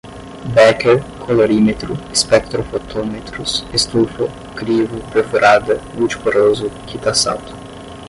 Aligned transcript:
béquer, 0.55 0.99
colorímetro, 1.27 1.93
espectrofotômetros, 2.11 3.63
estufa, 3.71 4.27
crivo, 4.55 4.99
perfurada, 5.13 5.79
multi 5.93 6.17
poroso, 6.17 6.71
kitasato 6.87 7.53